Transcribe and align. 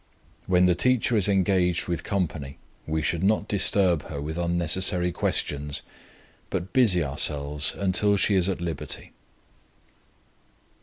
When 0.47 0.65
the 0.65 0.73
teacher 0.73 1.15
is 1.15 1.27
engaged 1.27 1.87
with 1.87 2.03
company, 2.03 2.57
we 2.87 3.03
should 3.03 3.23
not 3.23 3.47
disturb 3.47 4.05
her 4.07 4.19
with 4.19 4.35
unnecessary 4.35 5.11
questions, 5.11 5.83
but 6.49 6.73
busy 6.73 7.03
ourselves 7.03 7.75
until 7.77 8.17
she 8.17 8.33
is 8.33 8.49
at 8.49 8.61
liberty. 8.61 9.11